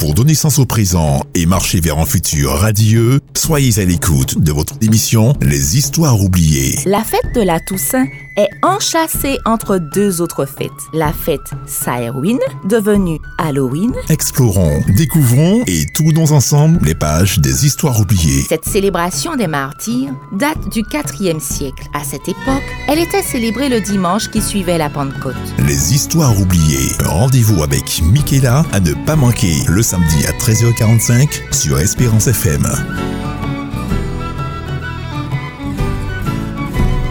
Pour 0.00 0.14
donner 0.14 0.34
sens 0.34 0.58
au 0.58 0.64
présent 0.64 1.26
et 1.34 1.44
marcher 1.44 1.78
vers 1.78 1.98
un 1.98 2.06
futur 2.06 2.52
radieux, 2.52 3.20
soyez 3.36 3.78
à 3.78 3.84
l'écoute 3.84 4.42
de 4.42 4.50
votre 4.50 4.72
émission 4.80 5.34
Les 5.42 5.76
Histoires 5.76 6.18
oubliées. 6.22 6.78
La 6.86 7.04
fête 7.04 7.34
de 7.34 7.42
la 7.42 7.60
Toussaint 7.60 8.06
est 8.36 8.48
enchâssée 8.62 9.38
entre 9.44 9.78
deux 9.78 10.20
autres 10.20 10.46
fêtes. 10.46 10.70
La 10.92 11.12
fête 11.12 11.50
Samhain, 11.66 12.38
devenue 12.64 13.18
Halloween. 13.38 13.92
Explorons, 14.08 14.80
découvrons 14.96 15.62
et 15.66 15.86
tournons 15.86 16.32
ensemble 16.32 16.78
les 16.82 16.94
pages 16.94 17.38
des 17.38 17.66
Histoires 17.66 18.00
oubliées. 18.00 18.42
Cette 18.48 18.64
célébration 18.64 19.36
des 19.36 19.46
martyrs 19.46 20.12
date 20.32 20.68
du 20.70 20.82
4e 20.82 21.40
siècle. 21.40 21.88
À 21.94 22.04
cette 22.04 22.28
époque, 22.28 22.62
elle 22.88 22.98
était 22.98 23.22
célébrée 23.22 23.68
le 23.68 23.80
dimanche 23.80 24.30
qui 24.30 24.40
suivait 24.40 24.78
la 24.78 24.90
Pentecôte. 24.90 25.34
Les 25.66 25.94
Histoires 25.94 26.38
oubliées. 26.40 26.90
Rendez-vous 27.04 27.62
avec 27.62 28.02
Michaela 28.02 28.64
à 28.72 28.80
ne 28.80 28.94
pas 29.06 29.16
manquer 29.16 29.54
le 29.68 29.82
samedi 29.82 30.26
à 30.26 30.32
13h45 30.32 31.52
sur 31.52 31.78
Espérance 31.78 32.26
FM. 32.26 32.66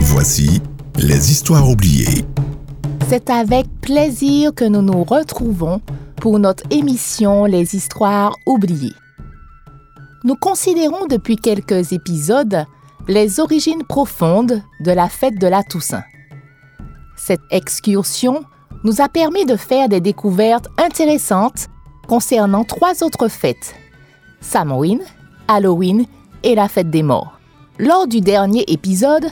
Voici 0.02 0.61
les 1.02 1.31
histoires 1.31 1.67
oubliées. 1.70 2.26
C'est 3.08 3.30
avec 3.30 3.67
plaisir 3.81 4.53
que 4.53 4.66
nous 4.66 4.81
nous 4.81 5.03
retrouvons 5.03 5.81
pour 6.17 6.39
notre 6.39 6.63
émission 6.72 7.45
Les 7.45 7.73
histoires 7.75 8.35
oubliées. 8.45 8.94
Nous 10.25 10.35
considérons 10.35 11.05
depuis 11.08 11.38
quelques 11.38 11.94
épisodes 11.94 12.66
les 13.08 13.39
origines 13.39 13.84
profondes 13.88 14.62
de 14.81 14.91
la 14.91 15.08
fête 15.08 15.39
de 15.39 15.48
la 15.48 15.63
Toussaint. 15.63 16.03
Cette 17.16 17.39
excursion 17.50 18.44
nous 18.84 19.00
a 19.00 19.08
permis 19.08 19.45
de 19.45 19.55
faire 19.55 19.88
des 19.88 20.02
découvertes 20.02 20.67
intéressantes 20.77 21.67
concernant 22.09 22.66
trois 22.66 23.03
autres 23.03 23.30
fêtes, 23.30 23.73
Samhain, 24.41 25.00
Halloween 25.47 26.05
et 26.44 26.55
la 26.55 26.67
fête 26.67 26.89
des 26.89 27.03
morts. 27.03 27.39
Lors 27.77 28.08
du 28.08 28.20
dernier 28.20 28.66
épisode, 28.67 29.27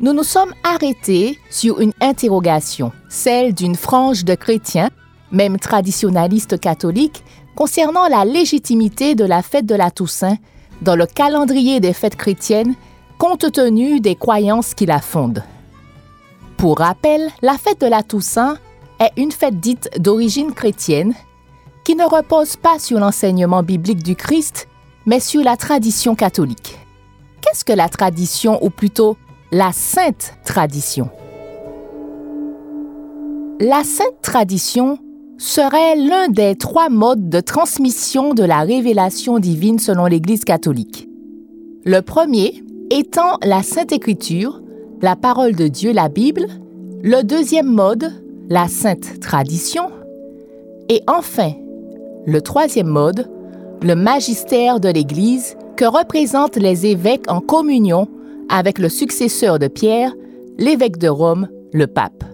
nous 0.00 0.12
nous 0.12 0.24
sommes 0.24 0.54
arrêtés 0.64 1.38
sur 1.50 1.80
une 1.80 1.92
interrogation, 2.00 2.92
celle 3.08 3.54
d'une 3.54 3.74
frange 3.74 4.24
de 4.24 4.34
chrétiens, 4.34 4.90
même 5.30 5.58
traditionnalistes 5.58 6.58
catholiques, 6.58 7.22
concernant 7.54 8.08
la 8.08 8.24
légitimité 8.24 9.14
de 9.14 9.24
la 9.24 9.42
fête 9.42 9.66
de 9.66 9.74
la 9.74 9.90
Toussaint 9.90 10.38
dans 10.80 10.96
le 10.96 11.06
calendrier 11.06 11.80
des 11.80 11.92
fêtes 11.92 12.16
chrétiennes 12.16 12.74
compte 13.18 13.52
tenu 13.52 14.00
des 14.00 14.16
croyances 14.16 14.72
qui 14.72 14.86
la 14.86 15.00
fondent. 15.00 15.44
Pour 16.56 16.78
rappel, 16.78 17.28
la 17.42 17.58
fête 17.58 17.80
de 17.80 17.86
la 17.86 18.02
Toussaint 18.02 18.56
est 18.98 19.12
une 19.18 19.32
fête 19.32 19.60
dite 19.60 19.90
d'origine 19.98 20.54
chrétienne 20.54 21.14
qui 21.84 21.94
ne 21.94 22.04
repose 22.04 22.56
pas 22.56 22.78
sur 22.78 22.98
l'enseignement 22.98 23.62
biblique 23.62 24.02
du 24.02 24.16
Christ, 24.16 24.68
mais 25.04 25.20
sur 25.20 25.42
la 25.42 25.56
tradition 25.56 26.14
catholique. 26.14 26.78
Qu'est-ce 27.42 27.64
que 27.64 27.72
la 27.72 27.88
tradition, 27.88 28.62
ou 28.64 28.70
plutôt 28.70 29.16
la 29.52 29.72
sainte 29.72 30.34
tradition. 30.44 31.10
La 33.58 33.82
sainte 33.82 34.22
tradition 34.22 34.98
serait 35.38 35.96
l'un 35.96 36.28
des 36.28 36.54
trois 36.54 36.88
modes 36.88 37.28
de 37.28 37.40
transmission 37.40 38.32
de 38.32 38.44
la 38.44 38.60
révélation 38.60 39.40
divine 39.40 39.80
selon 39.80 40.06
l'Église 40.06 40.44
catholique. 40.44 41.08
Le 41.84 42.00
premier 42.00 42.62
étant 42.90 43.38
la 43.42 43.64
Sainte 43.64 43.90
Écriture, 43.90 44.62
la 45.02 45.16
parole 45.16 45.56
de 45.56 45.66
Dieu, 45.66 45.92
la 45.92 46.08
Bible, 46.08 46.46
le 47.02 47.22
deuxième 47.22 47.66
mode, 47.66 48.12
la 48.48 48.68
sainte 48.68 49.18
tradition, 49.18 49.90
et 50.88 51.02
enfin, 51.08 51.52
le 52.24 52.40
troisième 52.40 52.88
mode, 52.88 53.28
le 53.82 53.96
magistère 53.96 54.78
de 54.78 54.90
l'Église 54.90 55.56
que 55.76 55.86
représentent 55.86 56.56
les 56.56 56.86
évêques 56.86 57.28
en 57.28 57.40
communion 57.40 58.06
avec 58.50 58.78
le 58.78 58.88
successeur 58.88 59.58
de 59.58 59.68
Pierre, 59.68 60.12
l'évêque 60.58 60.98
de 60.98 61.08
Rome, 61.08 61.48
le 61.72 61.86
pape. 61.86 62.24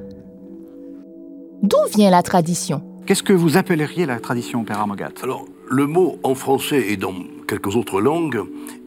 D'où 1.62 1.78
vient 1.94 2.10
la 2.10 2.22
tradition? 2.22 2.82
Qu'est-ce 3.06 3.22
que 3.22 3.32
vous 3.32 3.56
appelleriez 3.56 4.06
la 4.06 4.18
tradition, 4.18 4.64
Père 4.64 4.80
Armogat? 4.80 5.12
Alors, 5.22 5.44
le 5.68 5.86
mot 5.86 6.18
en 6.22 6.34
français 6.34 6.86
et 6.88 6.96
dans 6.96 7.14
quelques 7.46 7.76
autres 7.76 8.00
langues 8.00 8.42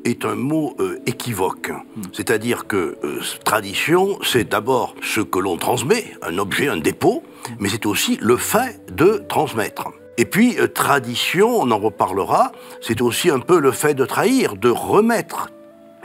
est 0.06 0.26
un 0.26 0.36
mot 0.36 0.76
euh, 0.80 1.00
équivoque. 1.06 1.70
Hmm. 1.70 2.02
C'est-à-dire 2.14 2.68
que 2.68 2.98
euh, 3.04 3.22
tradition, 3.46 4.18
c'est 4.24 4.50
d'abord 4.50 4.96
ce 5.02 5.22
que 5.22 5.40
l'on 5.40 5.58
transmet, 5.58 6.06
un 6.22 6.38
objet, 6.38 6.68
un 6.68 6.78
dépôt, 6.78 7.22
hmm. 7.24 7.54
mais 7.60 7.70
c'est 7.70 7.86
aussi 7.86 8.18
le 8.22 8.38
fait 8.38 8.82
de 8.94 9.24
transmettre. 9.30 9.90
Et 10.18 10.26
puis, 10.26 10.58
euh, 10.60 10.68
tradition, 10.68 11.50
on 11.62 11.72
en 11.72 11.80
reparlera, 11.80 12.52
c'est 12.82 13.02
aussi 13.02 13.30
un 13.30 13.40
peu 13.40 13.60
le 13.60 13.72
fait 13.72 13.94
de 13.94 14.06
trahir, 14.06 14.56
de 14.56 14.70
remettre 14.70 15.50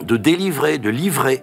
de 0.03 0.17
délivrer, 0.17 0.79
de 0.79 0.91
livrer. 0.91 1.43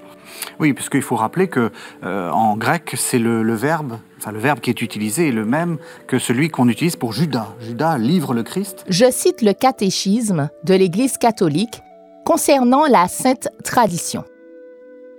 Oui, 0.60 0.74
parce 0.74 0.90
qu'il 0.90 1.02
faut 1.02 1.16
rappeler 1.16 1.48
que 1.48 1.72
euh, 2.04 2.30
en 2.32 2.58
grec, 2.58 2.94
c'est 2.96 3.20
le, 3.20 3.54
verbe, 3.54 3.98
enfin 4.18 4.32
le 4.32 4.40
verbe 4.40 4.60
qui 4.60 4.70
est 4.70 4.82
utilisé 4.82 5.30
est 5.30 5.34
le 5.34 5.46
même 5.46 5.78
que 6.08 6.20
celui 6.20 6.50
qu'on 6.50 6.68
utilise 6.68 6.96
pour 6.96 7.14
Judas. 7.14 7.50
Judas 7.60 7.98
livre 7.98 8.34
le 8.34 8.44
Christ. 8.44 8.86
Je 8.88 9.10
cite 9.12 9.42
le 9.42 9.54
catéchisme 9.54 10.50
de 10.64 10.74
l'Église 10.74 11.18
catholique 11.18 11.82
concernant 12.26 12.86
la 12.86 13.08
sainte 13.08 13.50
tradition. 13.64 14.24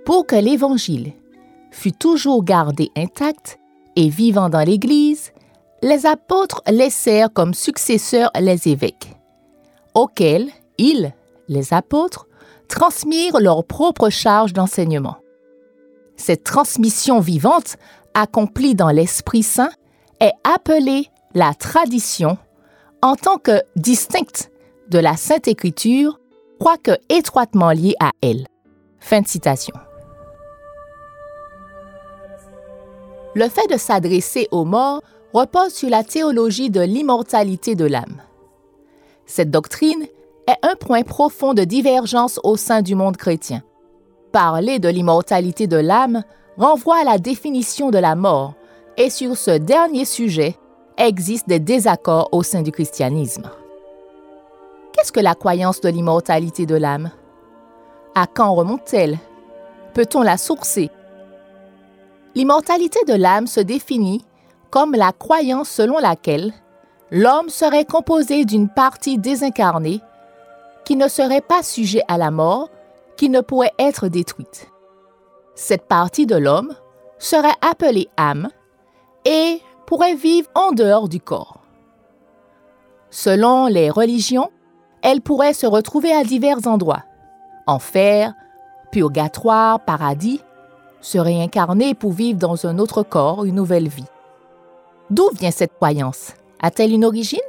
Pour 0.05 0.25
que 0.27 0.35
l'Évangile 0.35 1.13
fût 1.71 1.93
toujours 1.93 2.43
gardé 2.43 2.91
intact 2.95 3.59
et 3.95 4.09
vivant 4.09 4.49
dans 4.49 4.63
l'Église, 4.63 5.31
les 5.81 6.05
apôtres 6.05 6.61
laissèrent 6.67 7.31
comme 7.31 7.53
successeurs 7.53 8.31
les 8.39 8.67
évêques, 8.67 9.13
auxquels 9.93 10.49
ils, 10.77 11.13
les 11.49 11.73
apôtres, 11.73 12.27
transmirent 12.67 13.39
leur 13.39 13.65
propre 13.65 14.09
charge 14.09 14.53
d'enseignement. 14.53 15.17
Cette 16.15 16.43
transmission 16.43 17.19
vivante, 17.19 17.77
accomplie 18.13 18.75
dans 18.75 18.89
l'Esprit 18.89 19.43
Saint, 19.43 19.71
est 20.19 20.33
appelée 20.43 21.09
la 21.33 21.53
tradition 21.53 22.37
en 23.01 23.15
tant 23.15 23.37
que 23.37 23.61
distincte 23.75 24.51
de 24.89 24.99
la 24.99 25.17
Sainte 25.17 25.47
Écriture, 25.47 26.19
quoique 26.59 26.91
étroitement 27.09 27.71
liée 27.71 27.95
à 27.99 28.11
elle. 28.21 28.45
Fin 28.99 29.21
de 29.21 29.27
citation. 29.27 29.75
Le 33.35 33.49
fait 33.49 33.67
de 33.67 33.77
s'adresser 33.77 34.47
aux 34.51 34.63
morts 34.63 35.01
repose 35.33 35.73
sur 35.73 35.89
la 35.89 36.03
théologie 36.03 36.69
de 36.69 36.81
l'immortalité 36.81 37.75
de 37.75 37.85
l'âme. 37.85 38.21
Cette 39.25 39.49
doctrine 39.49 40.05
est 40.47 40.57
un 40.61 40.75
point 40.75 41.03
profond 41.03 41.53
de 41.53 41.63
divergence 41.63 42.39
au 42.43 42.57
sein 42.57 42.81
du 42.81 42.95
monde 42.95 43.17
chrétien. 43.17 43.63
Parler 44.31 44.79
de 44.79 44.89
l'immortalité 44.89 45.67
de 45.67 45.77
l'âme 45.77 46.23
renvoie 46.57 46.97
à 47.01 47.03
la 47.03 47.17
définition 47.17 47.91
de 47.91 47.97
la 47.97 48.15
mort, 48.15 48.53
et 48.97 49.09
sur 49.09 49.37
ce 49.37 49.51
dernier 49.51 50.05
sujet 50.05 50.55
existent 50.97 51.47
des 51.47 51.59
désaccords 51.59 52.29
au 52.31 52.43
sein 52.43 52.61
du 52.61 52.71
christianisme. 52.71 53.49
Qu'est-ce 54.91 55.11
que 55.11 55.19
la 55.19 55.35
croyance 55.35 55.81
de 55.81 55.89
l'immortalité 55.89 56.65
de 56.65 56.75
l'âme? 56.75 57.09
À 58.15 58.27
quand 58.27 58.53
remonte-t-elle? 58.53 59.17
Peut-on 59.93 60.21
la 60.21 60.37
sourcer? 60.37 60.89
L'immortalité 62.35 62.99
de 63.07 63.13
l'âme 63.13 63.47
se 63.47 63.59
définit 63.59 64.23
comme 64.69 64.93
la 64.93 65.11
croyance 65.11 65.69
selon 65.69 65.99
laquelle 65.99 66.53
l'homme 67.11 67.49
serait 67.49 67.85
composé 67.85 68.45
d'une 68.45 68.69
partie 68.69 69.17
désincarnée 69.19 70.01
qui 70.85 70.95
ne 70.95 71.07
serait 71.07 71.41
pas 71.41 71.63
sujet 71.63 72.01
à 72.07 72.17
la 72.17 72.31
mort, 72.31 72.69
qui 73.17 73.29
ne 73.29 73.41
pourrait 73.41 73.73
être 73.79 74.07
détruite. 74.07 74.69
Cette 75.55 75.87
partie 75.87 76.25
de 76.25 76.35
l'homme 76.35 76.73
serait 77.19 77.55
appelée 77.61 78.09
âme 78.17 78.49
et 79.25 79.61
pourrait 79.85 80.15
vivre 80.15 80.49
en 80.55 80.71
dehors 80.71 81.07
du 81.07 81.19
corps. 81.19 81.59
Selon 83.09 83.67
les 83.67 83.89
religions, 83.89 84.49
elle 85.03 85.21
pourrait 85.21 85.53
se 85.53 85.67
retrouver 85.67 86.11
à 86.11 86.23
divers 86.23 86.65
endroits. 86.67 87.03
Enfer, 87.67 88.33
purgatoire, 88.91 89.79
paradis, 89.79 90.41
se 91.01 91.17
réincarner 91.17 91.93
pour 91.93 92.13
vivre 92.13 92.39
dans 92.39 92.65
un 92.65 92.79
autre 92.79 93.03
corps, 93.03 93.45
une 93.45 93.55
nouvelle 93.55 93.87
vie. 93.87 94.05
D'où 95.09 95.29
vient 95.33 95.51
cette 95.51 95.75
croyance? 95.75 96.33
A-t-elle 96.61 96.93
une 96.93 97.05
origine? 97.05 97.39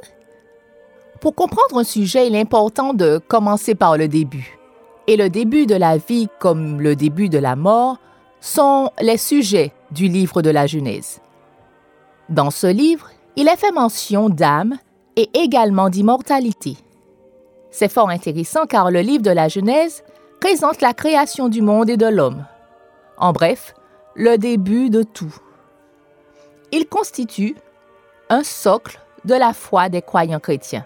Pour 1.25 1.33
comprendre 1.33 1.79
un 1.79 1.83
sujet, 1.83 2.27
il 2.27 2.35
est 2.35 2.39
important 2.39 2.93
de 2.93 3.17
commencer 3.17 3.73
par 3.73 3.97
le 3.97 4.07
début. 4.07 4.59
Et 5.07 5.17
le 5.17 5.27
début 5.27 5.65
de 5.65 5.73
la 5.73 5.97
vie 5.97 6.27
comme 6.37 6.79
le 6.79 6.95
début 6.95 7.29
de 7.29 7.39
la 7.39 7.55
mort 7.55 7.97
sont 8.41 8.91
les 9.01 9.17
sujets 9.17 9.73
du 9.89 10.07
livre 10.07 10.43
de 10.43 10.51
la 10.51 10.67
Genèse. 10.67 11.21
Dans 12.29 12.51
ce 12.51 12.67
livre, 12.67 13.09
il 13.37 13.47
est 13.47 13.55
fait 13.55 13.71
mention 13.71 14.29
d'âme 14.29 14.77
et 15.15 15.27
également 15.33 15.89
d'immortalité. 15.89 16.77
C'est 17.71 17.91
fort 17.91 18.11
intéressant 18.11 18.67
car 18.67 18.91
le 18.91 18.99
livre 18.99 19.23
de 19.23 19.31
la 19.31 19.47
Genèse 19.47 20.03
présente 20.39 20.79
la 20.79 20.93
création 20.93 21.49
du 21.49 21.63
monde 21.63 21.89
et 21.89 21.97
de 21.97 22.05
l'homme. 22.05 22.45
En 23.17 23.33
bref, 23.33 23.73
le 24.13 24.37
début 24.37 24.91
de 24.91 25.01
tout. 25.01 25.35
Il 26.71 26.87
constitue 26.87 27.55
un 28.29 28.43
socle 28.43 28.99
de 29.23 29.33
la 29.33 29.53
foi 29.53 29.89
des 29.89 30.03
croyants 30.03 30.39
chrétiens. 30.39 30.85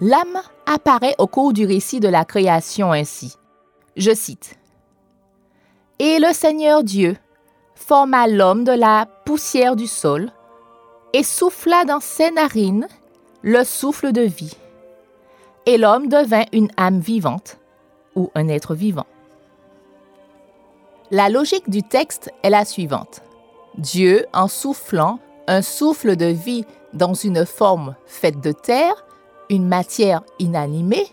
L'âme 0.00 0.40
apparaît 0.66 1.14
au 1.18 1.26
cours 1.26 1.52
du 1.52 1.66
récit 1.66 1.98
de 1.98 2.08
la 2.08 2.24
création 2.24 2.92
ainsi. 2.92 3.36
Je 3.96 4.14
cite. 4.14 4.56
Et 5.98 6.20
le 6.20 6.32
Seigneur 6.32 6.84
Dieu 6.84 7.16
forma 7.74 8.28
l'homme 8.28 8.64
de 8.64 8.72
la 8.72 9.06
poussière 9.24 9.74
du 9.74 9.86
sol 9.86 10.30
et 11.12 11.24
souffla 11.24 11.84
dans 11.84 12.00
ses 12.00 12.30
narines 12.30 12.86
le 13.42 13.64
souffle 13.64 14.12
de 14.12 14.22
vie. 14.22 14.56
Et 15.66 15.78
l'homme 15.78 16.08
devint 16.08 16.44
une 16.52 16.70
âme 16.76 17.00
vivante 17.00 17.58
ou 18.14 18.30
un 18.34 18.48
être 18.48 18.74
vivant. 18.74 19.06
La 21.10 21.28
logique 21.28 21.70
du 21.70 21.82
texte 21.82 22.30
est 22.42 22.50
la 22.50 22.64
suivante. 22.64 23.22
Dieu, 23.76 24.26
en 24.32 24.46
soufflant 24.46 25.18
un 25.46 25.62
souffle 25.62 26.16
de 26.16 26.26
vie 26.26 26.64
dans 26.92 27.14
une 27.14 27.46
forme 27.46 27.96
faite 28.06 28.40
de 28.40 28.52
terre, 28.52 29.06
une 29.50 29.66
matière 29.66 30.22
inanimée, 30.38 31.06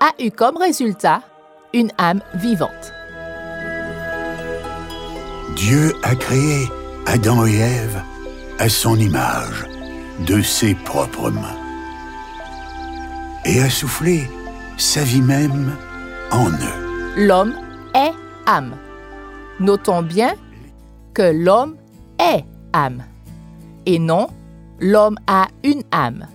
a 0.00 0.10
eu 0.22 0.30
comme 0.30 0.56
résultat 0.56 1.22
une 1.72 1.90
âme 1.98 2.20
vivante. 2.34 2.92
Dieu 5.56 5.92
a 6.02 6.14
créé 6.14 6.68
Adam 7.06 7.46
et 7.46 7.58
Ève 7.58 8.02
à 8.58 8.68
son 8.68 8.96
image, 8.96 9.66
de 10.26 10.40
ses 10.42 10.74
propres 10.74 11.30
mains, 11.30 11.58
et 13.44 13.60
a 13.60 13.70
soufflé 13.70 14.28
sa 14.76 15.02
vie 15.02 15.22
même 15.22 15.76
en 16.30 16.48
eux. 16.50 17.16
L'homme 17.16 17.54
est 17.94 18.12
âme. 18.46 18.76
Notons 19.60 20.02
bien 20.02 20.34
que 21.14 21.32
l'homme 21.32 21.76
est 22.18 22.44
âme, 22.72 23.04
et 23.86 23.98
non 23.98 24.28
l'homme 24.80 25.18
a 25.26 25.46
une 25.62 25.82
âme. 25.92 26.26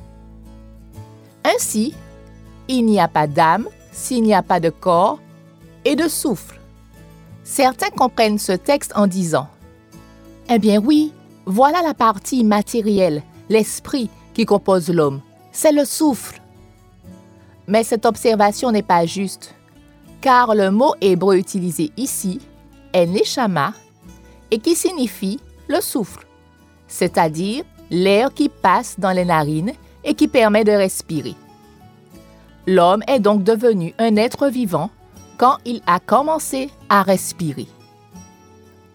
Ainsi, 1.56 1.94
il 2.68 2.86
n'y 2.86 3.00
a 3.00 3.07
pas 3.07 3.28
d'âme 3.28 3.68
s'il 3.92 4.24
n'y 4.24 4.34
a 4.34 4.44
pas 4.44 4.60
de 4.60 4.69
corps 4.69 5.19
et 5.86 5.96
de 5.96 6.07
souffle. 6.07 6.60
Certains 7.44 7.90
comprennent 7.90 8.38
ce 8.38 8.51
texte 8.51 8.92
en 8.96 9.07
disant 9.07 9.48
Eh 10.50 10.60
bien 10.60 10.80
oui, 10.80 11.13
voilà 11.46 11.81
la 11.81 11.94
partie 11.94 12.44
matérielle, 12.44 13.24
l'esprit 13.50 14.10
qui 14.34 14.46
compose 14.46 14.90
l'homme, 14.90 15.22
c'est 15.51 15.72
le 15.72 15.86
souffle. 15.86 16.42
Mais 17.68 17.84
cette 17.84 18.06
observation 18.06 18.72
n'est 18.72 18.84
pas 18.84 19.06
juste, 19.06 19.56
car 20.22 20.54
le 20.54 20.69
mot 20.69 20.94
hébreu 21.01 21.38
utilisé 21.38 21.92
ici 21.98 22.40
est 22.94 23.06
neshama 23.06 23.74
et 24.51 24.60
qui 24.60 24.75
signifie 24.75 25.40
le 25.68 25.81
souffle, 25.81 26.28
c'est-à-dire 26.88 27.63
l'air 27.90 28.34
qui 28.34 28.50
passe 28.50 29.00
dans 29.00 29.12
les 29.12 29.25
narines 29.25 29.74
et 30.04 30.13
qui 30.13 30.28
permet 30.28 30.63
de 30.63 30.72
respirer. 30.72 31.36
L'homme 32.68 33.04
est 33.07 33.19
donc 33.19 33.44
devenu 33.44 33.94
un 33.98 34.16
être 34.16 34.48
vivant 34.48 34.90
quand 35.38 35.57
il 35.66 35.81
a 35.88 36.00
commencé 36.00 36.69
à 36.90 37.01
respirer. 37.01 37.68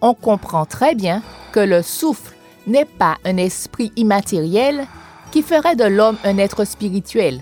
On 0.01 0.13
comprend 0.13 0.65
très 0.65 0.95
bien 0.95 1.21
que 1.51 1.59
le 1.59 1.81
souffle 1.81 2.35
n'est 2.67 2.85
pas 2.85 3.17
un 3.25 3.37
esprit 3.37 3.91
immatériel 3.95 4.85
qui 5.31 5.41
ferait 5.41 5.75
de 5.75 5.83
l'homme 5.83 6.17
un 6.23 6.37
être 6.37 6.63
spirituel, 6.65 7.41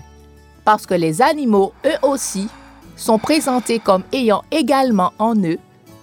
parce 0.64 0.86
que 0.86 0.94
les 0.94 1.22
animaux, 1.22 1.72
eux 1.84 1.98
aussi, 2.02 2.48
sont 2.96 3.18
présentés 3.18 3.78
comme 3.78 4.02
ayant 4.12 4.42
également 4.50 5.12
en 5.18 5.36
eux 5.36 5.58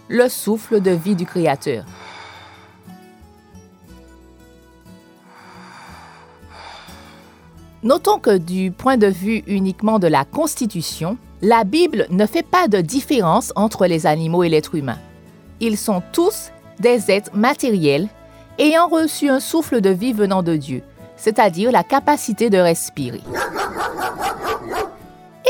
le 0.08 0.30
souffle 0.30 0.82
de 0.82 0.92
vie 0.92 1.16
du 1.16 1.26
Créateur. 1.26 1.86
Notons 7.84 8.20
que 8.20 8.38
du 8.38 8.72
point 8.72 8.98
de 8.98 9.08
vue 9.08 9.44
uniquement 9.48 9.98
de 9.98 10.06
la 10.06 10.24
Constitution, 10.24 11.18
la 11.42 11.64
Bible 11.64 12.06
ne 12.12 12.28
fait 12.28 12.46
pas 12.46 12.68
de 12.68 12.80
différence 12.80 13.52
entre 13.56 13.88
les 13.88 14.06
animaux 14.06 14.44
et 14.44 14.50
l'être 14.50 14.76
humain. 14.76 15.00
Ils 15.60 15.78
sont 15.78 16.04
tous 16.12 16.52
des 16.80 17.10
êtres 17.10 17.36
matériels 17.36 18.08
ayant 18.60 18.88
reçu 18.88 19.30
un 19.30 19.40
souffle 19.40 19.82
de 19.82 19.90
vie 19.90 20.14
venant 20.14 20.44
de 20.44 20.56
Dieu, 20.56 20.84
c'est-à-dire 21.18 21.72
la 21.72 21.84
capacité 21.84 22.52
de 22.52 22.60
respirer. 22.60 23.22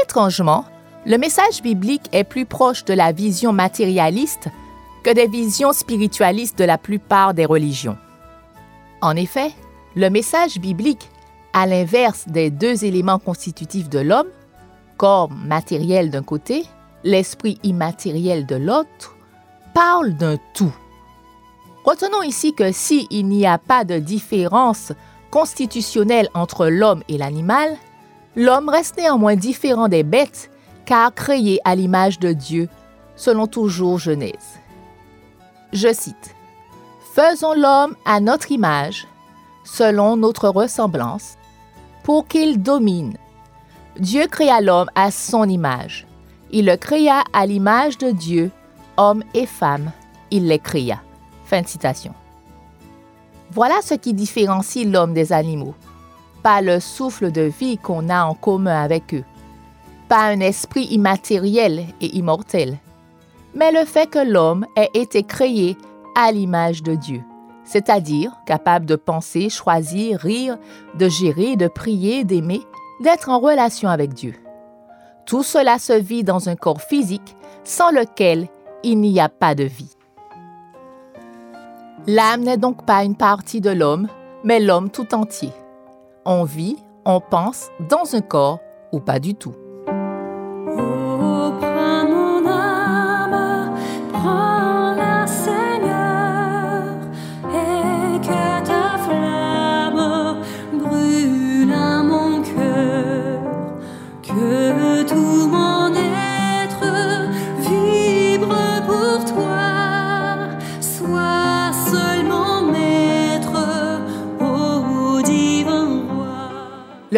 Étrangement, 0.02 0.64
le 1.06 1.18
message 1.18 1.62
biblique 1.62 2.08
est 2.14 2.24
plus 2.24 2.46
proche 2.46 2.86
de 2.86 2.94
la 2.94 3.12
vision 3.12 3.52
matérialiste 3.52 4.48
que 5.04 5.14
des 5.14 5.28
visions 5.28 5.74
spiritualistes 5.74 6.58
de 6.58 6.64
la 6.64 6.78
plupart 6.78 7.34
des 7.34 7.46
religions. 7.46 7.98
En 9.02 9.18
effet, 9.18 9.52
le 9.96 10.10
message 10.10 10.60
biblique 10.60 11.10
à 11.54 11.66
l'inverse 11.66 12.26
des 12.28 12.50
deux 12.50 12.86
éléments 12.86 13.20
constitutifs 13.20 13.90
de 13.90 14.00
l'homme, 14.00 14.28
corps 14.98 15.30
matériel 15.32 16.10
d'un 16.10 16.24
côté, 16.24 16.66
l'esprit 17.04 17.60
immatériel 17.64 18.46
de 18.46 18.56
l'autre, 18.56 19.16
parle 19.74 20.14
d'un 20.14 20.38
tout. 20.54 20.74
Retenons 21.84 22.22
ici 22.22 22.54
que 22.54 22.72
s'il 22.72 23.28
n'y 23.28 23.48
a 23.48 23.58
pas 23.58 23.84
de 23.84 23.98
différence 23.98 24.92
constitutionnelle 25.32 26.30
entre 26.34 26.68
l'homme 26.68 27.04
et 27.08 27.18
l'animal, 27.18 27.78
l'homme 28.36 28.70
reste 28.70 28.98
néanmoins 28.98 29.36
différent 29.36 29.88
des 29.88 30.04
bêtes 30.04 30.52
car 30.86 31.14
créé 31.14 31.60
à 31.64 31.76
l'image 31.76 32.20
de 32.20 32.34
Dieu, 32.34 32.70
selon 33.16 33.48
toujours 33.48 33.98
Genèse. 33.98 34.60
Je 35.74 35.94
cite, 35.94 36.36
Faisons 37.14 37.54
l'homme 37.54 37.96
à 38.06 38.20
notre 38.20 38.52
image, 38.52 39.08
selon 39.66 40.16
notre 40.16 40.48
ressemblance, 40.48 41.38
pour 42.04 42.28
qu'il 42.28 42.62
domine. 42.62 43.18
Dieu 44.00 44.28
créa 44.28 44.62
l'homme 44.62 44.90
à 44.96 45.12
son 45.12 45.48
image. 45.48 46.08
Il 46.52 46.66
le 46.66 46.76
créa 46.76 47.24
à 47.34 47.46
l'image 47.46 47.98
de 47.98 48.12
Dieu, 48.12 48.52
homme 48.98 49.24
et 49.34 49.46
femme, 49.46 49.92
il 50.32 50.48
les 50.48 50.60
créa. 50.60 51.02
Fin 51.46 51.62
de 51.62 51.68
citation. 51.68 52.14
Voilà 53.52 53.82
ce 53.82 53.94
qui 53.94 54.14
différencie 54.14 54.86
l'homme 54.86 55.14
des 55.14 55.34
animaux. 55.34 55.76
Pas 56.44 56.62
le 56.62 56.80
souffle 56.80 57.32
de 57.32 57.42
vie 57.42 57.78
qu'on 57.78 58.10
a 58.10 58.24
en 58.24 58.34
commun 58.34 58.82
avec 58.82 59.14
eux. 59.14 59.26
Pas 60.08 60.26
un 60.26 60.40
esprit 60.40 60.86
immatériel 60.86 61.86
et 62.00 62.18
immortel. 62.18 62.78
Mais 63.54 63.72
le 63.72 63.86
fait 63.86 64.10
que 64.10 64.20
l'homme 64.20 64.66
ait 64.76 64.90
été 64.94 65.24
créé 65.24 65.78
à 66.16 66.32
l'image 66.32 66.84
de 66.84 66.96
Dieu 66.96 67.24
c'est-à-dire 67.64 68.32
capable 68.46 68.86
de 68.86 68.96
penser, 68.96 69.50
choisir, 69.50 70.20
rire, 70.20 70.58
de 70.96 71.08
gérer, 71.08 71.56
de 71.56 71.68
prier, 71.68 72.24
d'aimer, 72.24 72.62
d'être 73.02 73.30
en 73.30 73.40
relation 73.40 73.90
avec 73.90 74.14
Dieu. 74.14 74.36
Tout 75.26 75.44
cela 75.44 75.80
se 75.80 75.94
vit 75.94 76.24
dans 76.24 76.50
un 76.50 76.56
corps 76.56 76.82
physique 76.82 77.36
sans 77.64 77.92
lequel 77.92 78.48
il 78.84 79.00
n'y 79.00 79.20
a 79.20 79.30
pas 79.30 79.56
de 79.56 79.64
vie. 79.64 79.96
L'âme 82.08 82.42
n'est 82.42 82.58
donc 82.58 82.86
pas 82.86 83.04
une 83.04 83.16
partie 83.16 83.62
de 83.62 83.70
l'homme, 83.70 84.08
mais 84.44 84.60
l'homme 84.60 84.90
tout 84.90 85.14
entier. 85.14 85.52
On 86.26 86.44
vit, 86.44 86.78
on 87.06 87.20
pense 87.20 87.70
dans 87.90 88.16
un 88.16 88.22
corps 88.22 88.60
ou 88.92 89.00
pas 89.00 89.20
du 89.20 89.36
tout. 89.36 89.54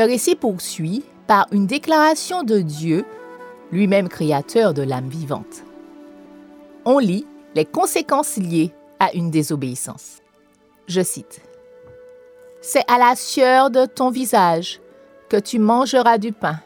Le 0.04 0.10
récit 0.10 0.36
poursuit 0.36 1.02
par 1.28 1.48
une 1.54 1.66
déclaration 1.66 2.44
de 2.44 2.60
Dieu, 2.60 3.06
lui-même 3.72 4.10
créateur 4.10 4.74
de 4.74 4.82
l'âme 4.82 5.08
vivante. 5.08 5.64
On 6.84 7.00
lit 7.00 7.26
les 7.56 7.64
conséquences 7.64 8.36
liées 8.36 8.74
à 9.00 9.14
une 9.14 9.32
désobéissance. 9.32 10.18
Je 10.90 11.02
cite. 11.02 11.40
C'est 12.60 12.84
à 12.92 12.98
la 12.98 13.16
sueur 13.16 13.70
de 13.70 13.86
ton 13.86 14.10
visage 14.10 14.82
que 15.30 15.38
tu 15.38 15.58
mangeras 15.58 16.18
du 16.18 16.34
pain, 16.34 16.60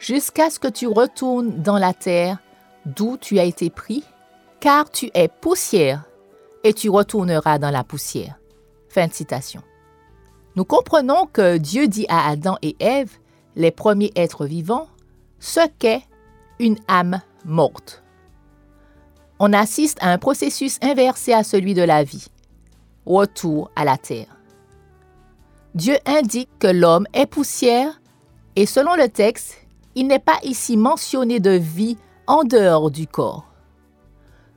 jusqu'à 0.00 0.50
ce 0.50 0.58
que 0.58 0.66
tu 0.66 0.88
retournes 0.88 1.62
dans 1.62 1.78
la 1.78 1.94
terre 1.94 2.38
d'où 2.84 3.16
tu 3.16 3.38
as 3.38 3.44
été 3.44 3.70
pris, 3.70 4.02
car 4.58 4.90
tu 4.90 5.08
es 5.14 5.28
poussière 5.28 6.02
et 6.64 6.74
tu 6.74 6.90
retourneras 6.90 7.60
dans 7.60 7.70
la 7.70 7.84
poussière. 7.84 8.40
Fin 8.88 9.06
de 9.06 9.12
citation. 9.12 9.62
Nous 10.56 10.64
comprenons 10.64 11.26
que 11.32 11.58
Dieu 11.58 11.86
dit 11.86 12.06
à 12.08 12.28
Adam 12.28 12.56
et 12.62 12.76
Ève, 12.80 13.18
les 13.56 13.70
premiers 13.70 14.12
êtres 14.16 14.46
vivants, 14.46 14.88
ce 15.38 15.60
qu'est 15.78 16.02
une 16.58 16.78
âme 16.88 17.20
morte. 17.44 18.02
On 19.38 19.52
assiste 19.52 19.98
à 20.02 20.12
un 20.12 20.18
processus 20.18 20.78
inversé 20.82 21.32
à 21.32 21.44
celui 21.44 21.74
de 21.74 21.82
la 21.82 22.04
vie, 22.04 22.26
retour 23.06 23.70
à 23.76 23.84
la 23.84 23.96
terre. 23.96 24.36
Dieu 25.74 25.96
indique 26.04 26.50
que 26.58 26.66
l'homme 26.66 27.06
est 27.14 27.26
poussière 27.26 28.00
Et 28.56 28.66
selon 28.66 28.96
le 28.96 29.08
texte, 29.08 29.56
il 29.94 30.08
n'est 30.08 30.18
pas 30.18 30.38
ici 30.42 30.76
mentionné 30.76 31.38
de 31.38 31.50
vie 31.50 31.96
en 32.26 32.42
dehors 32.42 32.90
du 32.90 33.06
corps. 33.06 33.46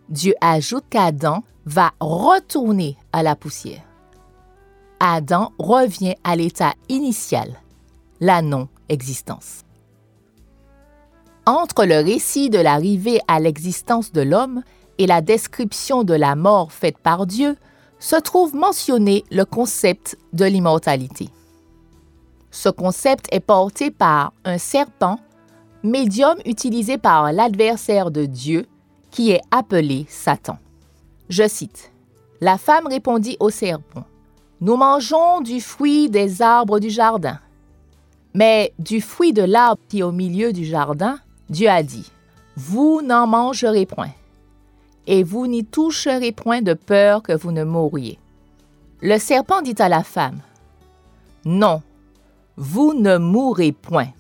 Dieu 0.10 0.34
ajoute 0.42 0.86
qu'Adam 0.90 1.44
va 1.66 1.92
retourner 2.00 2.98
à 3.12 3.24
la 3.24 3.36
poussière. 3.36 3.84
Adam 5.06 5.52
revient 5.60 6.16
à 6.24 6.38
l'état 6.38 6.76
initial, 6.88 7.60
la 8.22 8.42
non-existence. 8.42 9.66
Entre 11.46 11.84
le 11.84 11.98
récit 11.98 12.50
de 12.50 12.58
l'arrivée 12.58 13.20
à 13.28 13.42
l'existence 13.42 14.14
de 14.14 14.22
l'homme 14.22 14.64
et 15.00 15.06
la 15.06 15.20
description 15.20 16.06
de 16.06 16.14
la 16.14 16.38
mort 16.38 16.72
faite 16.72 16.98
par 16.98 17.28
Dieu, 17.28 17.58
se 18.00 18.16
trouve 18.16 18.56
mentionné 18.56 19.26
le 19.30 19.44
concept 19.44 20.18
de 20.32 20.46
l'immortalité. 20.46 21.28
Ce 22.50 22.70
concept 22.70 23.28
est 23.34 23.42
porté 23.42 23.92
par 23.92 24.32
un 24.46 24.58
serpent, 24.58 25.20
médium 25.84 26.38
utilisé 26.46 26.98
par 26.98 27.34
l'adversaire 27.34 28.10
de 28.10 28.26
Dieu, 28.26 28.68
qui 29.12 29.32
est 29.32 29.42
appelé 29.52 30.06
Satan. 30.08 30.58
Je 31.28 31.46
cite, 31.46 31.92
La 32.40 32.58
femme 32.58 32.88
répondit 32.88 33.36
au 33.42 33.50
serpent, 33.50 34.06
Nous 34.64 34.78
mangeons 34.78 35.42
du 35.42 35.60
fruit 35.60 36.10
des 36.10 36.42
arbres 36.42 36.80
du 36.80 36.90
jardin. 36.90 37.38
Mais 38.34 38.72
du 38.80 39.02
fruit 39.02 39.34
de 39.34 39.42
l'arbre 39.42 39.82
qui 39.90 40.00
est 40.00 40.04
au 40.04 40.14
milieu 40.14 40.54
du 40.54 40.64
jardin, 40.64 41.20
Dieu 41.50 41.68
a 41.68 41.84
dit, 41.84 42.10
Vous 42.56 43.02
n'en 43.04 43.28
mangerez 43.28 43.86
point 43.86 44.12
et 45.06 45.22
vous 45.22 45.48
n'y 45.48 45.66
toucherez 45.66 46.32
point 46.32 46.62
de 46.62 46.74
peur 46.74 47.24
que 47.24 47.34
vous 47.34 47.52
ne 47.52 47.66
mouriez. 47.66 48.18
Le 49.02 49.18
serpent 49.18 49.62
dit 49.62 49.76
à 49.80 49.90
la 49.90 50.02
femme, 50.02 50.40
Non, 51.44 51.82
vous 52.56 52.94
ne 52.94 53.18
mourrez 53.18 53.74
point. 53.74 54.14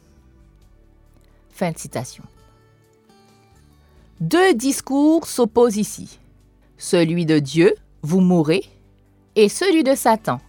Fin 1.52 1.72
de 1.72 1.78
citation. 1.78 2.26
Deux 4.20 4.54
discours 4.54 5.26
s'opposent 5.26 5.78
ici. 5.78 6.20
Celui 6.78 7.26
de 7.26 7.40
Dieu, 7.40 7.74
vous 8.02 8.20
mourrez, 8.20 8.66
et 9.36 9.50
celui 9.50 9.84
de 9.84 9.96
Satan, 9.96 10.40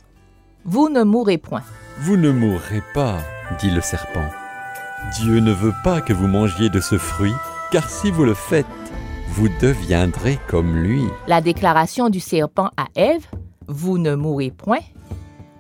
vous 0.64 0.88
ne 0.88 1.02
mourrez 1.02 1.38
point. 1.38 1.62
Vous 1.98 2.16
ne 2.16 2.30
mourrez 2.30 2.82
pas, 2.92 3.18
dit 3.60 3.70
le 3.70 3.80
serpent. 3.80 4.28
Dieu 5.16 5.40
ne 5.40 5.52
veut 5.52 5.74
pas 5.82 6.00
que 6.00 6.12
vous 6.12 6.26
mangiez 6.26 6.70
de 6.70 6.80
ce 6.80 6.98
fruit, 6.98 7.34
car 7.70 7.88
si 7.88 8.10
vous 8.10 8.24
le 8.24 8.34
faites, 8.34 8.66
vous 9.28 9.48
deviendrez 9.60 10.38
comme 10.48 10.76
lui. 10.76 11.04
La 11.26 11.40
déclaration 11.40 12.08
du 12.08 12.20
serpent 12.20 12.70
à 12.76 12.86
Ève, 12.94 13.26
vous 13.68 13.98
ne 13.98 14.14
mourrez 14.14 14.50
point, 14.50 14.80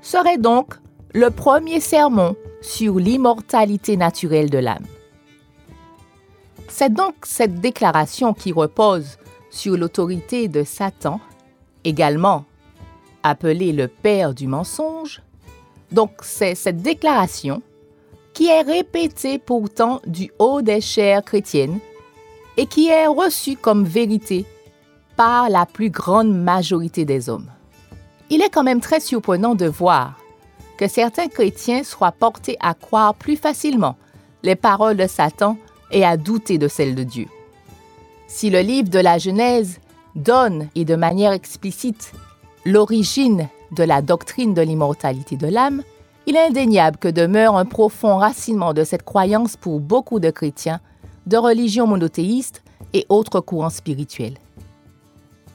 serait 0.00 0.38
donc 0.38 0.74
le 1.12 1.30
premier 1.30 1.80
sermon 1.80 2.36
sur 2.60 2.98
l'immortalité 2.98 3.96
naturelle 3.96 4.50
de 4.50 4.58
l'âme. 4.58 4.86
C'est 6.68 6.92
donc 6.92 7.14
cette 7.22 7.60
déclaration 7.60 8.34
qui 8.34 8.52
repose 8.52 9.18
sur 9.50 9.76
l'autorité 9.76 10.48
de 10.48 10.64
Satan, 10.64 11.20
également 11.84 12.44
appelé 13.24 13.72
le 13.72 13.88
père 13.88 14.34
du 14.34 14.46
mensonge. 14.46 15.20
Donc 15.90 16.12
c'est 16.22 16.54
cette 16.54 16.82
déclaration 16.82 17.62
qui 18.34 18.46
est 18.46 18.62
répétée 18.62 19.38
pourtant 19.38 20.00
du 20.06 20.30
haut 20.38 20.62
des 20.62 20.80
chairs 20.80 21.24
chrétiennes 21.24 21.80
et 22.56 22.66
qui 22.66 22.88
est 22.88 23.06
reçu 23.06 23.56
comme 23.56 23.84
vérité 23.84 24.44
par 25.16 25.48
la 25.48 25.66
plus 25.66 25.90
grande 25.90 26.32
majorité 26.32 27.04
des 27.04 27.28
hommes. 27.28 27.50
Il 28.30 28.42
est 28.42 28.50
quand 28.50 28.64
même 28.64 28.80
très 28.80 29.00
surprenant 29.00 29.54
de 29.54 29.66
voir 29.66 30.18
que 30.76 30.88
certains 30.88 31.28
chrétiens 31.28 31.84
soient 31.84 32.12
portés 32.12 32.56
à 32.60 32.74
croire 32.74 33.14
plus 33.14 33.36
facilement 33.36 33.96
les 34.42 34.56
paroles 34.56 34.96
de 34.96 35.06
Satan 35.06 35.56
et 35.90 36.04
à 36.04 36.16
douter 36.16 36.58
de 36.58 36.68
celles 36.68 36.94
de 36.94 37.04
Dieu. 37.04 37.26
Si 38.26 38.50
le 38.50 38.60
livre 38.60 38.88
de 38.88 38.98
la 38.98 39.18
Genèse 39.18 39.78
donne, 40.16 40.68
et 40.74 40.84
de 40.84 40.96
manière 40.96 41.32
explicite, 41.32 42.12
l'origine 42.64 43.48
de 43.72 43.84
la 43.84 44.02
doctrine 44.02 44.54
de 44.54 44.62
l'immortalité 44.62 45.36
de 45.36 45.46
l'âme, 45.46 45.82
il 46.26 46.36
est 46.36 46.46
indéniable 46.46 46.96
que 46.96 47.08
demeure 47.08 47.56
un 47.56 47.66
profond 47.66 48.16
racinement 48.16 48.72
de 48.72 48.84
cette 48.84 49.02
croyance 49.02 49.56
pour 49.56 49.80
beaucoup 49.80 50.20
de 50.20 50.30
chrétiens 50.30 50.80
de 51.26 51.36
religions 51.36 51.86
monothéistes 51.86 52.62
et 52.92 53.04
autres 53.08 53.40
courants 53.40 53.70
spirituels. 53.70 54.38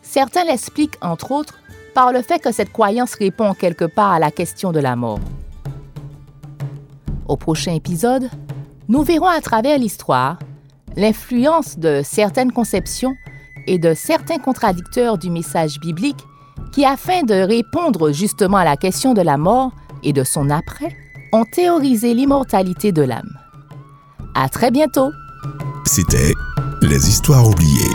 Certains 0.01 0.44
l'expliquent, 0.44 0.98
entre 1.01 1.32
autres, 1.32 1.60
par 1.94 2.12
le 2.12 2.22
fait 2.22 2.39
que 2.39 2.51
cette 2.51 2.72
croyance 2.72 3.16
répond 3.16 3.54
quelque 3.54 3.86
part 3.86 4.12
à 4.12 4.20
la 4.20 4.32
question 4.32 4.72
de 4.72 4.80
la 4.80 4.96
mort. 4.96 5.20
Au 7.28 7.36
prochain 7.36 7.74
épisode, 7.74 8.30
nous 8.88 9.04
verrons 9.04 9.28
à 9.28 9.42
travers 9.42 9.78
l'histoire 9.78 10.39
l'influence 10.96 11.78
de 11.78 12.01
certaines 12.04 12.51
conceptions 12.51 13.16
et 13.68 13.78
de 13.78 13.94
certains 13.94 14.39
contradicteurs 14.39 15.18
du 15.18 15.30
message 15.30 15.80
biblique 15.80 16.25
qui, 16.72 16.86
afin 16.86 17.24
de 17.24 17.34
répondre 17.34 18.12
justement 18.12 18.58
à 18.58 18.66
la 18.66 18.78
question 18.78 19.14
de 19.14 19.22
la 19.22 19.38
mort 19.38 19.72
et 20.04 20.14
de 20.14 20.24
son 20.24 20.50
après, 20.50 20.96
ont 21.32 21.46
théorisé 21.46 22.14
l'immortalité 22.14 22.92
de 22.92 23.02
l'âme. 23.02 23.38
À 24.36 24.50
très 24.50 24.72
bientôt! 24.72 25.12
C'était 25.86 26.34
Les 26.82 27.10
Histoires 27.10 27.48
oubliées. 27.48 27.90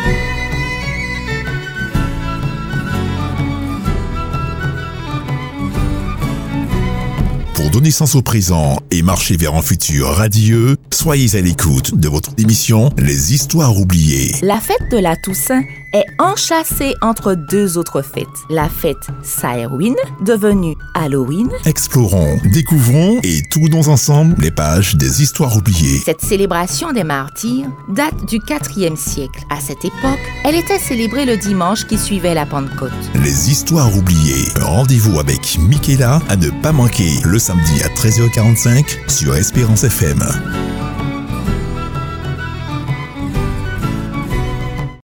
Pour 7.54 7.71
donner 7.71 7.90
sens 7.90 8.14
au 8.14 8.23
présent 8.23 8.78
et 8.94 9.02
marcher 9.02 9.36
vers 9.36 9.54
un 9.54 9.62
futur 9.62 10.08
radieux, 10.08 10.76
soyez 10.92 11.36
à 11.36 11.40
l'écoute 11.40 11.96
de 11.96 12.08
votre 12.08 12.30
émission 12.38 12.90
Les 12.96 13.34
Histoires 13.34 13.76
oubliées. 13.76 14.36
La 14.42 14.60
fête 14.60 14.90
de 14.92 14.98
la 14.98 15.16
Toussaint 15.16 15.62
est 15.92 16.06
enchâssée 16.18 16.94
entre 17.02 17.34
deux 17.34 17.78
autres 17.78 18.02
fêtes. 18.02 18.26
La 18.50 18.68
fête 18.68 19.06
Samhain, 19.22 19.94
devenue 20.24 20.74
Halloween. 20.94 21.50
Explorons, 21.64 22.38
découvrons 22.52 23.20
et 23.22 23.42
tournons 23.42 23.88
ensemble 23.88 24.34
les 24.40 24.50
pages 24.50 24.96
des 24.96 25.22
histoires 25.22 25.56
oubliées. 25.56 26.00
Cette 26.04 26.20
célébration 26.20 26.92
des 26.92 27.04
martyrs 27.04 27.66
date 27.88 28.26
du 28.26 28.38
4e 28.38 28.96
siècle. 28.96 29.44
À 29.50 29.60
cette 29.60 29.84
époque, 29.84 30.20
elle 30.44 30.56
était 30.56 30.78
célébrée 30.78 31.26
le 31.26 31.36
dimanche 31.36 31.84
qui 31.86 31.96
suivait 31.96 32.34
la 32.34 32.46
Pentecôte. 32.46 32.92
Les 33.22 33.50
histoires 33.50 33.96
oubliées. 33.96 34.48
Rendez-vous 34.60 35.18
avec 35.20 35.58
Michaela 35.60 36.20
à 36.28 36.36
ne 36.36 36.50
pas 36.62 36.72
manquer 36.72 37.10
le 37.24 37.38
samedi 37.38 37.82
à 37.82 37.88
13h45 37.88 38.83
sur 39.08 39.36
Espérance 39.36 39.84
FM. 39.84 40.83